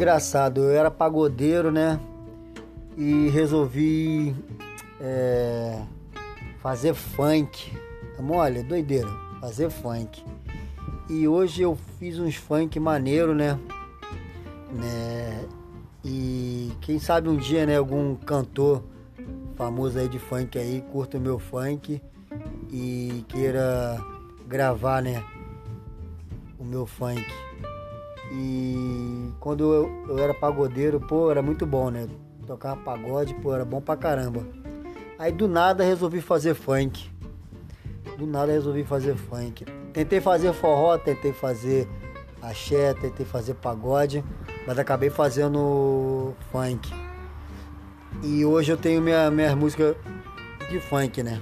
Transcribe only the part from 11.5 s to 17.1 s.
eu fiz uns funk maneiro, né? né? E quem